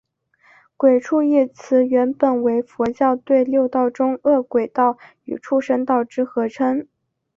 [0.77, 6.87] 鬼畜一词原本为佛教对六道中饿鬼道与畜生道之合称。